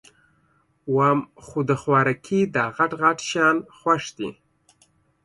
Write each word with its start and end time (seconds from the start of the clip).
وام 0.95 1.19
خو 1.45 1.59
د 1.69 1.71
خوارکي 1.81 2.39
داغټ 2.55 2.91
غټ 3.01 3.17
شیان 3.29 3.57
خوښ 3.77 4.03
دي 4.17 4.29